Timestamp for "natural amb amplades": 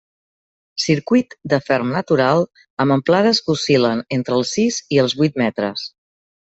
1.97-3.45